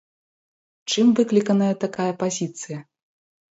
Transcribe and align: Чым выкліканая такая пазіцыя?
Чым 0.93 1.07
выкліканая 1.19 1.69
такая 1.85 2.11
пазіцыя? 2.25 2.83